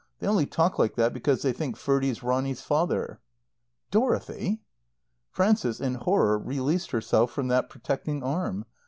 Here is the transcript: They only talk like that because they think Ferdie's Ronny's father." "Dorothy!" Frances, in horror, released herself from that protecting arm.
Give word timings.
They 0.17 0.25
only 0.25 0.47
talk 0.47 0.79
like 0.79 0.95
that 0.95 1.13
because 1.13 1.43
they 1.43 1.53
think 1.53 1.77
Ferdie's 1.77 2.23
Ronny's 2.23 2.61
father." 2.61 3.19
"Dorothy!" 3.91 4.63
Frances, 5.29 5.79
in 5.79 5.93
horror, 5.93 6.39
released 6.39 6.89
herself 6.89 7.29
from 7.29 7.49
that 7.49 7.69
protecting 7.69 8.23
arm. 8.23 8.65